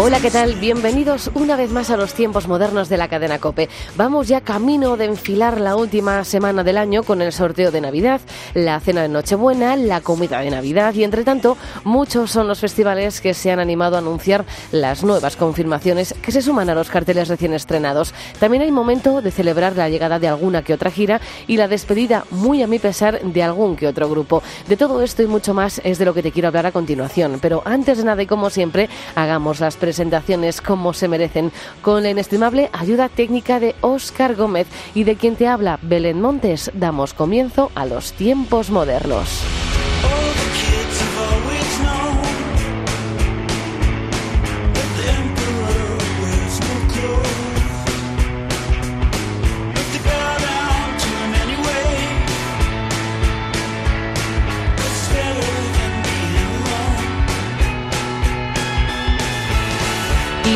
[0.00, 0.54] Hola, ¿qué tal?
[0.54, 3.68] Bienvenidos una vez más a los tiempos modernos de la cadena Cope.
[3.96, 8.20] Vamos ya camino de enfilar la última semana del año con el sorteo de Navidad,
[8.54, 13.20] la cena de Nochebuena, la comida de Navidad y entre tanto muchos son los festivales
[13.20, 17.26] que se han animado a anunciar las nuevas confirmaciones que se suman a los carteles
[17.26, 18.14] recién estrenados.
[18.38, 22.24] También hay momento de celebrar la llegada de alguna que otra gira y la despedida,
[22.30, 24.44] muy a mi pesar, de algún que otro grupo.
[24.68, 27.40] De todo esto y mucho más es de lo que te quiero hablar a continuación.
[27.42, 32.10] Pero antes de nada y como siempre, hagamos las presentaciones como se merecen, con la
[32.10, 37.72] inestimable ayuda técnica de Óscar Gómez y de quien te habla Belén Montes, damos comienzo
[37.74, 39.57] a los tiempos modernos.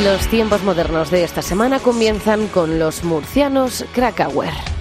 [0.04, 4.71] Los tiempos modernos de esta semana comienzan con los murcianos Krakauer.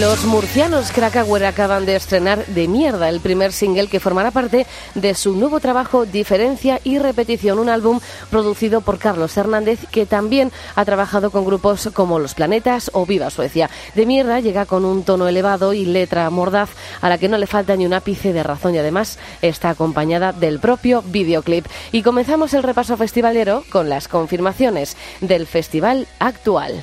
[0.00, 5.14] Los murcianos Krakauer acaban de estrenar De Mierda, el primer single que formará parte de
[5.14, 8.00] su nuevo trabajo Diferencia y Repetición, un álbum
[8.30, 13.30] producido por Carlos Hernández que también ha trabajado con grupos como Los Planetas o Viva
[13.30, 13.70] Suecia.
[13.94, 16.70] De Mierda llega con un tono elevado y letra mordaz
[17.00, 20.32] a la que no le falta ni un ápice de razón y además está acompañada
[20.32, 21.64] del propio videoclip.
[21.92, 26.82] Y comenzamos el repaso festivalero con las confirmaciones del festival actual.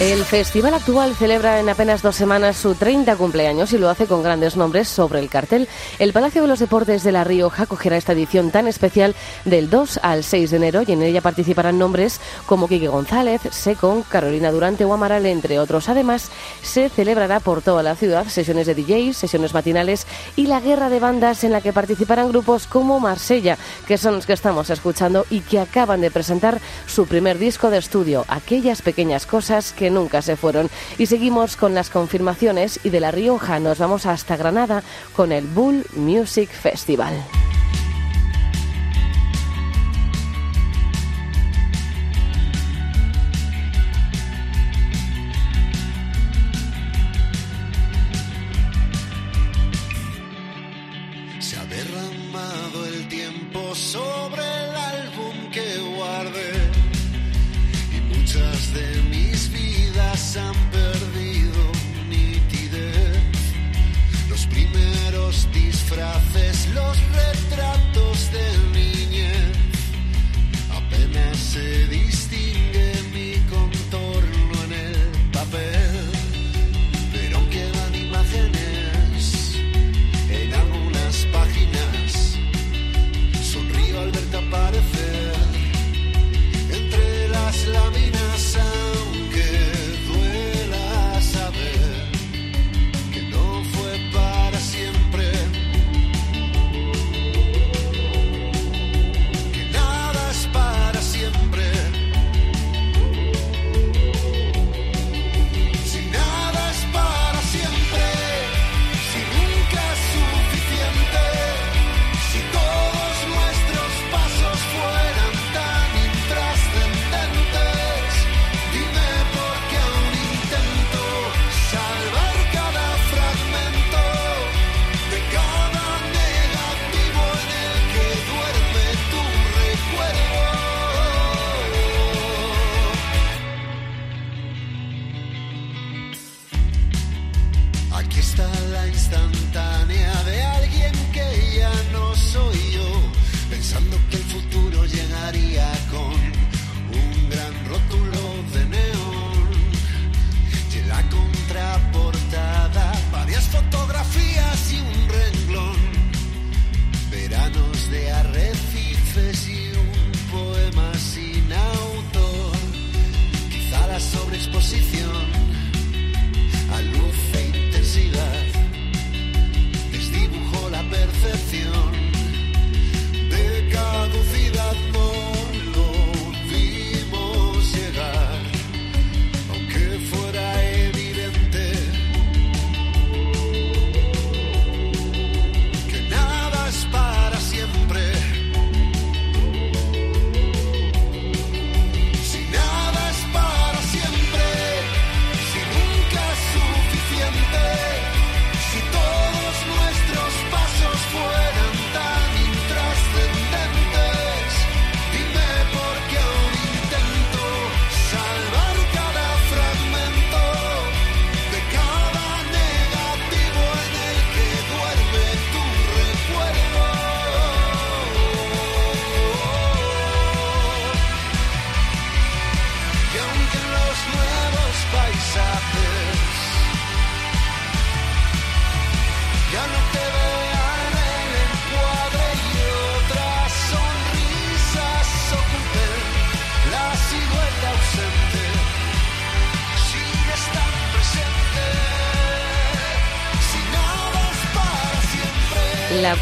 [0.00, 4.22] El festival actual celebra en apenas dos semanas su 30 cumpleaños y lo hace con
[4.22, 5.66] grandes nombres sobre el cartel.
[5.98, 9.98] El Palacio de los Deportes de La Rioja acogerá esta edición tan especial del 2
[10.00, 14.84] al 6 de enero y en ella participarán nombres como Quique González, Secon, Carolina Durante
[14.84, 15.88] o Amaral, entre otros.
[15.88, 16.30] Además,
[16.62, 20.06] se celebrará por toda la ciudad sesiones de DJs, sesiones matinales
[20.36, 23.58] y la guerra de bandas en la que participarán grupos como Marsella,
[23.88, 27.78] que son los que estamos escuchando y que acaban de presentar su primer disco de
[27.78, 30.70] estudio, Aquellas pequeñas cosas que nunca se fueron.
[30.98, 34.82] Y seguimos con las confirmaciones y de La Rioja nos vamos hasta Granada
[35.14, 37.14] con el Bull Music Festival.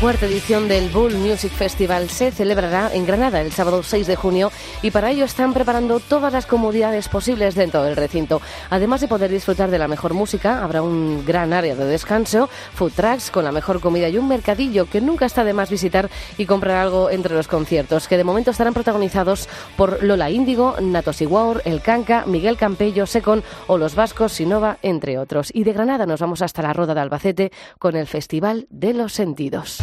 [0.01, 4.53] Cuarta edición del Bull Music Festival se celebrará en Granada el sábado 6 de junio
[4.83, 8.41] y para ello están preparando todas las comodidades posibles dentro del recinto.
[8.71, 12.93] Además de poder disfrutar de la mejor música, habrá un gran área de descanso, food
[12.93, 16.47] trucks con la mejor comida y un mercadillo que nunca está de más visitar y
[16.47, 21.63] comprar algo entre los conciertos, que de momento estarán protagonizados por Lola Índigo, Nato Siguaur,
[21.65, 25.51] El Canca, Miguel Campello, Secon o Los Vascos, Sinova, entre otros.
[25.55, 29.13] Y de Granada nos vamos hasta la Roda de Albacete con el Festival de los
[29.13, 29.81] Sentidos.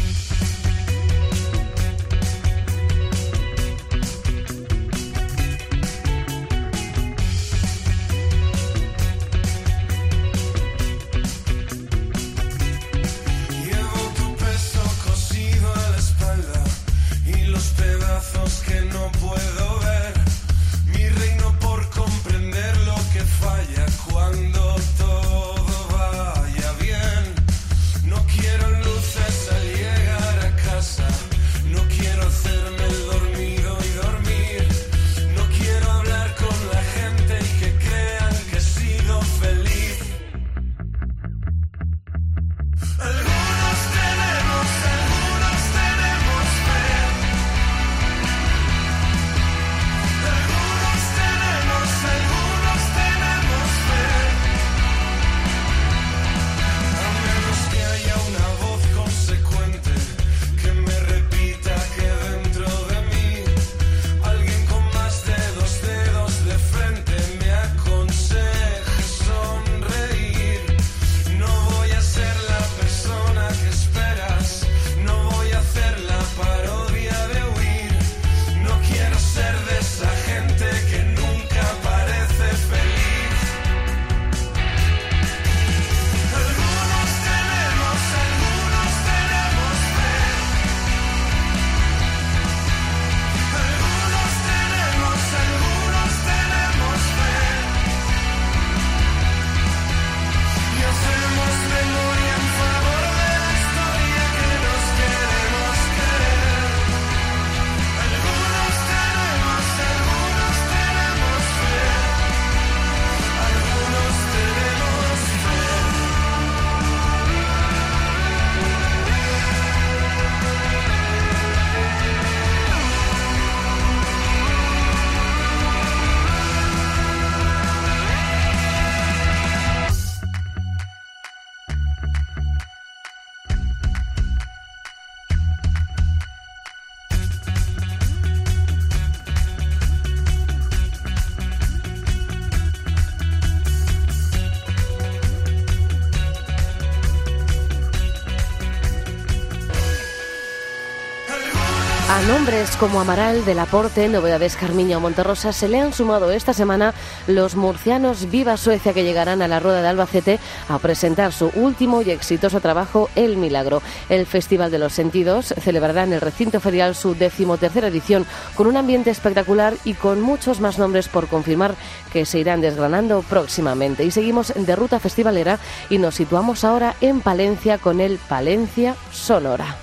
[152.44, 156.94] Nombres como Amaral, Delaporte, Novedades Carmiña o Monterrosa se le han sumado esta semana
[157.26, 162.02] los murcianos Viva Suecia que llegarán a la Rueda de Albacete a presentar su último
[162.02, 163.82] y exitoso trabajo El Milagro.
[164.10, 168.76] El Festival de los Sentidos celebrará en el recinto ferial su decimotercera edición con un
[168.76, 171.76] ambiente espectacular y con muchos más nombres por confirmar
[172.12, 174.04] que se irán desgranando próximamente.
[174.04, 175.60] Y seguimos de ruta festivalera
[175.90, 179.83] y nos situamos ahora en Palencia con el Palencia Sonora.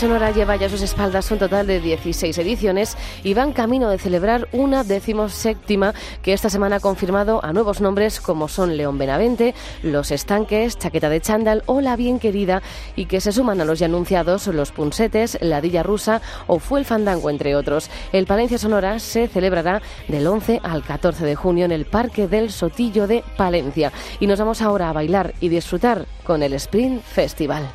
[0.00, 3.98] Sonora lleva ya a sus espaldas un total de 16 ediciones y van camino de
[3.98, 9.54] celebrar una decimoséptima que esta semana ha confirmado a nuevos nombres como son León Benavente,
[9.82, 12.62] Los Estanques, Chaqueta de Chándal o La Bien Querida
[12.96, 16.86] y que se suman a los ya anunciados Los Punsetes, Ladilla Rusa o Fue el
[16.86, 17.90] Fandango, entre otros.
[18.14, 22.50] El Palencia Sonora se celebrará del 11 al 14 de junio en el Parque del
[22.50, 27.70] Sotillo de Palencia y nos vamos ahora a bailar y disfrutar con el Sprint Festival.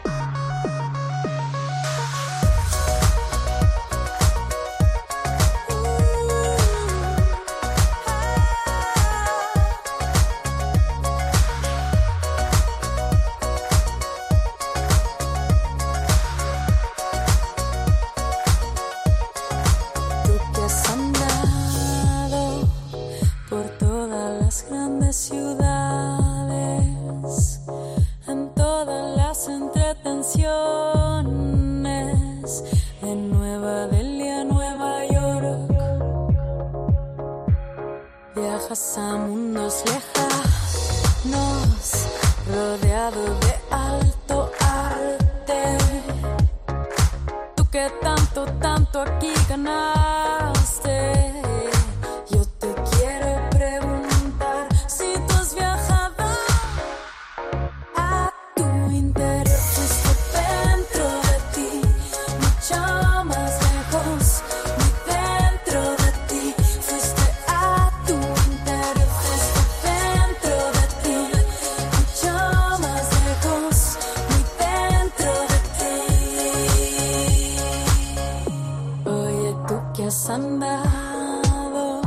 [80.07, 82.01] has andado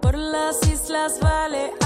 [0.00, 1.85] por las islas Baleares.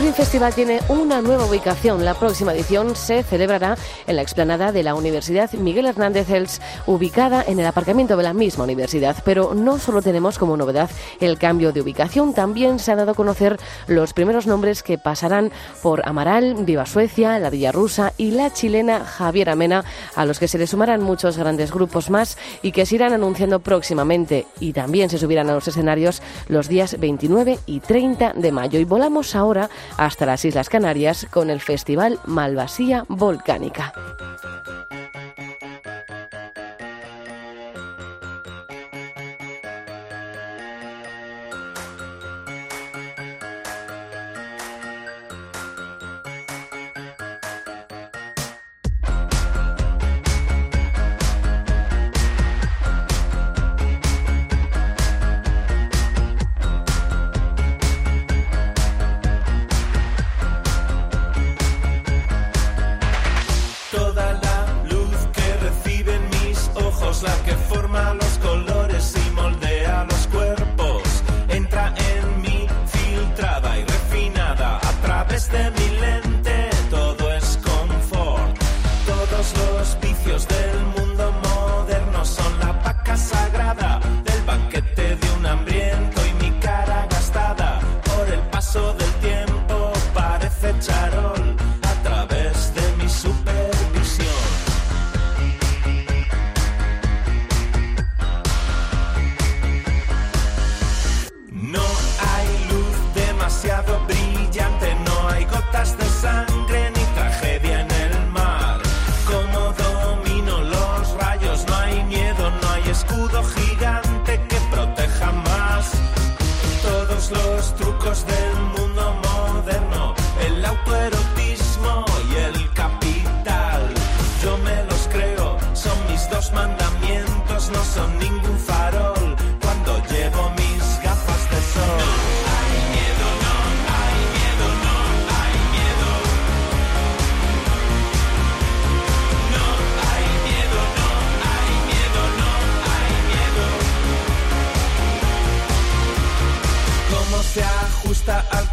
[0.00, 2.06] Spring Festival tiene una nueva ubicación.
[2.06, 7.44] La próxima edición se celebrará en la explanada de la Universidad Miguel Hernández Els, ubicada
[7.46, 9.14] en el aparcamiento de la misma universidad.
[9.26, 10.88] Pero no solo tenemos como novedad
[11.20, 15.52] el cambio de ubicación, también se han dado a conocer los primeros nombres que pasarán
[15.82, 19.84] por Amaral, Viva Suecia, la Villa Rusa y la chilena Javier Amena,
[20.16, 23.60] a los que se le sumarán muchos grandes grupos más y que se irán anunciando
[23.60, 24.46] próximamente.
[24.60, 28.80] Y también se subirán a los escenarios los días 29 y 30 de mayo.
[28.80, 33.92] Y volamos ahora hasta las Islas Canarias con el Festival Malvasía Volcánica.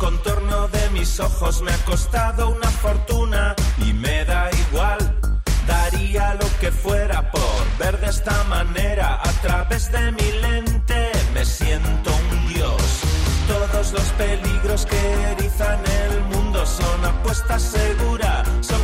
[0.08, 3.54] Contorno de mis ojos me ha costado una fortuna
[3.86, 5.00] y me da igual.
[5.68, 11.12] Daría lo que fuera por ver de esta manera a través de mi lente.
[11.34, 12.82] Me siento un dios.
[13.50, 15.02] Todos los peligros que
[15.34, 18.77] erizan el mundo son apuesta segura, son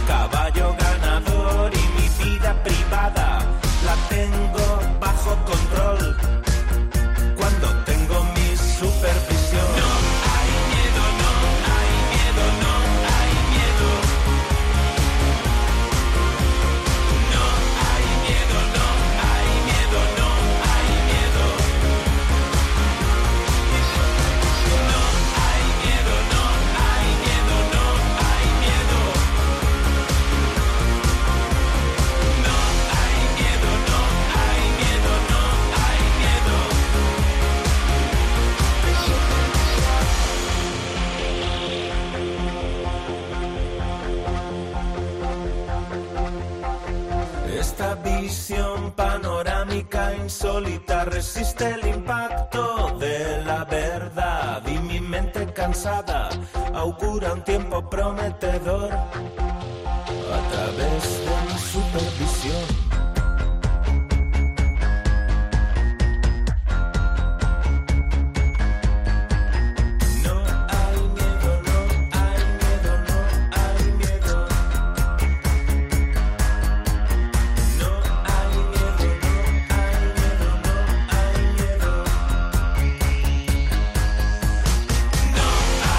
[57.43, 58.02] tiempo prometedor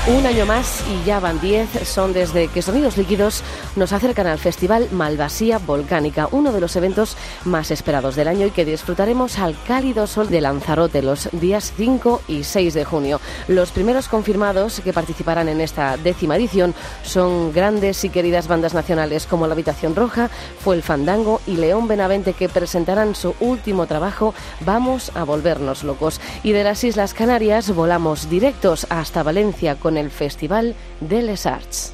[0.07, 3.43] Un año más y ya van 10 son desde que Sonidos Líquidos
[3.75, 8.51] nos acercan al Festival Malvasía Volcánica, uno de los eventos más esperados del año y
[8.51, 13.19] que disfrutaremos al cálido sol de Lanzarote los días 5 y 6 de junio.
[13.49, 19.25] Los primeros confirmados que participarán en esta décima edición son grandes y queridas bandas nacionales
[19.25, 20.29] como La Habitación Roja,
[20.63, 24.35] Fue el Fandango y León Benavente que presentarán su último trabajo
[24.67, 26.21] Vamos a volvernos locos.
[26.43, 31.93] Y de las Islas Canarias volamos directos hasta Valencia con el Festival de Les Arts.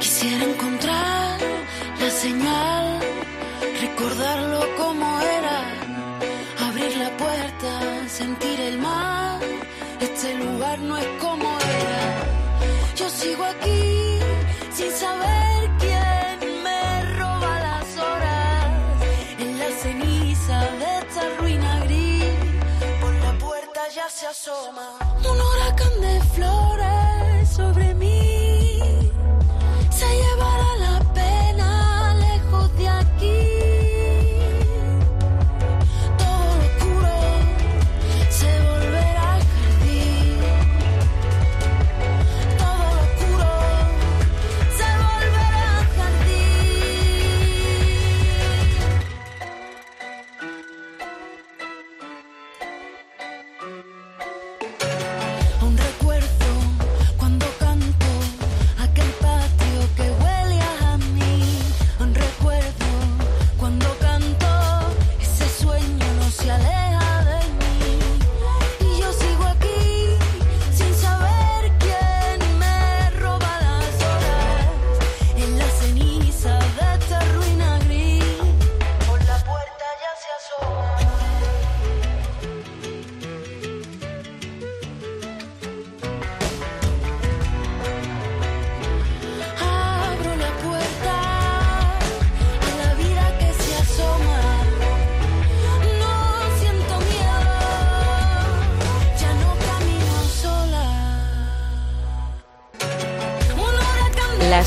[0.00, 1.40] Quisiera encontrar
[2.00, 3.00] la señal,
[3.80, 9.40] recordarlo como era, abrir la puerta sentir el mar.
[10.00, 12.94] Este lugar no es como era.
[12.96, 14.15] Yo sigo aquí
[24.28, 27.95] un huracán de flores sobre mí.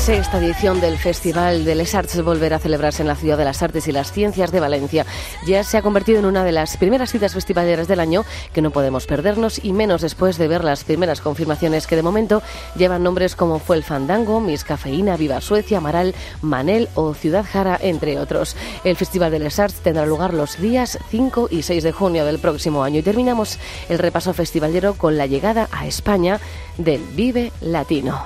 [0.00, 3.62] Sexta edición del Festival de Les Arts volverá a celebrarse en la Ciudad de las
[3.62, 5.04] Artes y las Ciencias de Valencia.
[5.46, 8.70] Ya se ha convertido en una de las primeras citas festivaleras del año que no
[8.70, 12.42] podemos perdernos y menos después de ver las primeras confirmaciones que de momento
[12.76, 17.78] llevan nombres como Fue el Fandango, Miss Cafeína, Viva Suecia, Amaral, Manel o Ciudad Jara,
[17.78, 18.56] entre otros.
[18.84, 22.38] El Festival de Les Arts tendrá lugar los días 5 y 6 de junio del
[22.38, 23.58] próximo año y terminamos
[23.90, 26.40] el repaso festivalero con la llegada a España
[26.78, 28.24] del Vive Latino.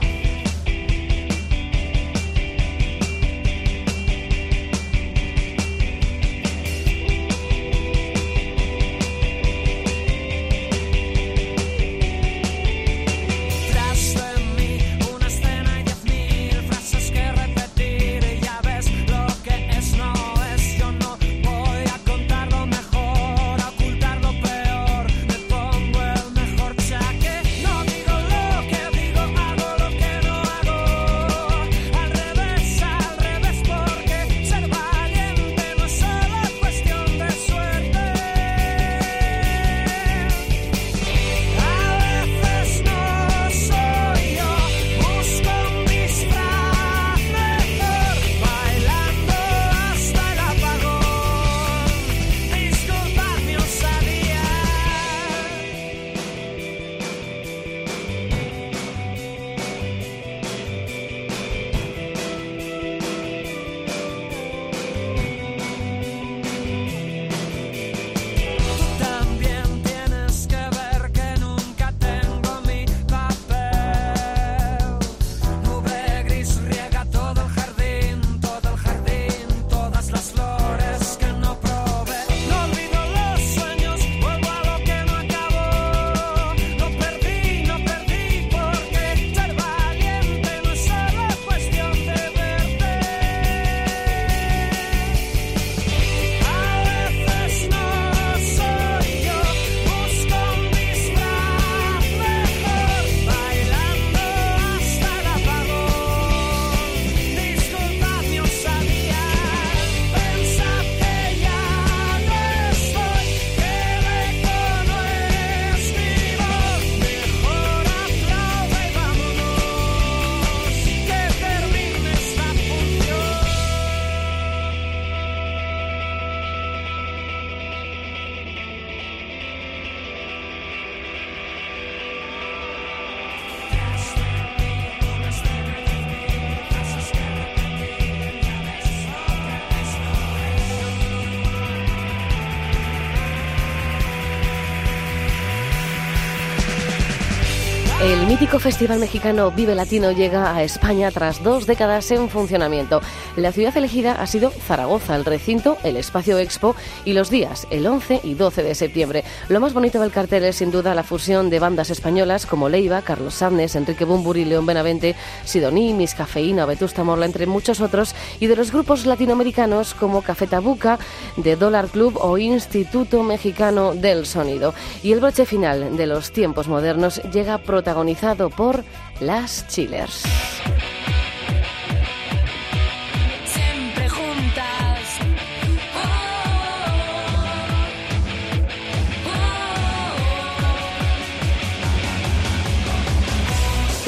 [148.54, 153.00] Mítico festival mexicano Vive Latino llega a España tras dos décadas en funcionamiento.
[153.34, 157.84] La ciudad elegida ha sido Zaragoza, el recinto, el espacio expo y los días, el
[157.84, 159.24] 11 y 12 de septiembre.
[159.48, 163.02] Lo más bonito del cartel es sin duda la fusión de bandas españolas como Leiva,
[163.02, 168.46] Carlos Sánchez, Enrique Bumburi, León Benavente, Sidoní, Miss Cafeína, Vetusta Morla, entre muchos otros, y
[168.46, 171.00] de los grupos latinoamericanos como Café Tabuca,
[171.36, 174.74] de Dollar Club o Instituto Mexicano del Sonido.
[175.02, 178.84] Y el broche final de los tiempos modernos llega protagonizado por
[179.20, 180.24] las Chillers.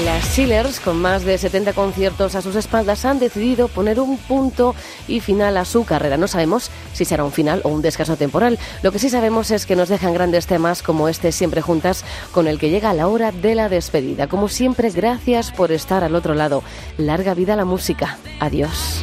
[0.07, 4.77] Las Chillers, con más de 70 conciertos a sus espaldas, han decidido poner un punto
[5.09, 6.17] y final a su carrera.
[6.17, 8.57] No sabemos si será un final o un descanso temporal.
[8.85, 12.47] Lo que sí sabemos es que nos dejan grandes temas como este Siempre Juntas, con
[12.47, 14.29] el que llega la hora de la despedida.
[14.29, 16.63] Como siempre, gracias por estar al otro lado.
[16.99, 18.17] Larga vida a la música.
[18.39, 19.03] Adiós.